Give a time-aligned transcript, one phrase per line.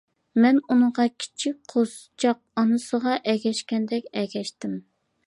[0.43, 4.79] مەن ئۇنىڭغا كىچىك قوزىچاق ئانىسىغا ئەگەشكەندەك ئەگەشتىم.